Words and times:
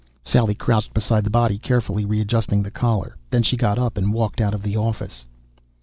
Sally 0.23 0.55
crouched 0.55 0.95
beside 0.95 1.23
the 1.25 1.29
body, 1.29 1.59
carefully 1.59 2.05
readjusting 2.05 2.63
the 2.63 2.71
collar. 2.71 3.17
Then 3.29 3.43
she 3.43 3.55
got 3.55 3.77
up 3.77 3.99
and 3.99 4.11
walked 4.11 4.41
out 4.41 4.55
of 4.55 4.63
the 4.63 4.75
office. 4.75 5.27